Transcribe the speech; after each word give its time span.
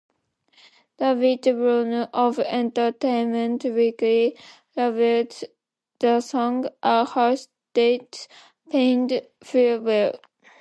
David 0.97 1.43
Browne 1.43 2.09
of 2.11 2.39
"Entertainment 2.39 3.63
Weekly" 3.65 4.35
labeled 4.75 5.43
the 5.99 6.21
song 6.21 6.67
"a 6.81 7.05
haunted, 7.05 8.17
pained 8.67 9.21
farewell". 9.43 10.15